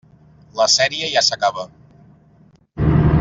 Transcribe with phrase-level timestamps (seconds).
[0.59, 1.67] La sèrie ja s'acaba.